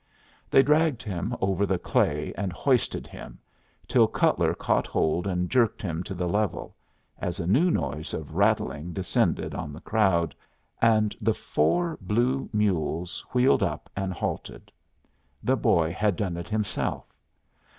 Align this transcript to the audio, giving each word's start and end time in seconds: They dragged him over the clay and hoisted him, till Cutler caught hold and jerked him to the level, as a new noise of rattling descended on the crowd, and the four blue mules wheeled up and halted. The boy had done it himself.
They 0.49 0.63
dragged 0.63 1.03
him 1.03 1.35
over 1.41 1.63
the 1.63 1.77
clay 1.77 2.33
and 2.35 2.51
hoisted 2.51 3.05
him, 3.05 3.37
till 3.87 4.07
Cutler 4.07 4.55
caught 4.55 4.87
hold 4.87 5.27
and 5.27 5.47
jerked 5.47 5.79
him 5.79 6.01
to 6.05 6.15
the 6.15 6.27
level, 6.27 6.75
as 7.19 7.39
a 7.39 7.45
new 7.45 7.69
noise 7.69 8.11
of 8.11 8.33
rattling 8.33 8.93
descended 8.93 9.53
on 9.53 9.71
the 9.71 9.79
crowd, 9.81 10.33
and 10.81 11.15
the 11.21 11.35
four 11.35 11.99
blue 12.01 12.49
mules 12.51 13.23
wheeled 13.31 13.61
up 13.61 13.91
and 13.95 14.11
halted. 14.11 14.71
The 15.43 15.55
boy 15.55 15.93
had 15.93 16.15
done 16.15 16.35
it 16.35 16.49
himself. 16.49 17.05